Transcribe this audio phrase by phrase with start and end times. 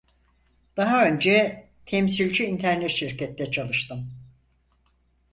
[0.77, 1.67] Daha önce.
[1.85, 4.09] Temsilci internet şirkette çalıştım.